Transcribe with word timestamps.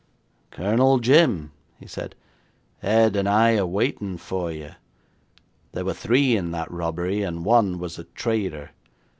'Colonel 0.49 0.97
Jim,' 0.97 1.51
he 1.79 1.85
said, 1.85 2.15
'Ed 2.81 3.15
and 3.15 3.29
I 3.29 3.55
are 3.57 3.67
waiting 3.67 4.17
for 4.17 4.51
you. 4.51 4.71
There 5.73 5.85
were 5.85 5.93
three 5.93 6.35
in 6.35 6.49
that 6.53 6.71
robbery, 6.71 7.21
and 7.21 7.45
one 7.45 7.77
was 7.77 7.99
a 7.99 8.05
traitor. 8.05 8.71